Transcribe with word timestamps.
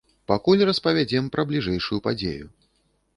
Пакуль 0.29 0.61
распавядзем 0.69 1.27
пра 1.35 1.45
бліжэйшую 1.51 1.99
падзею. 2.09 2.45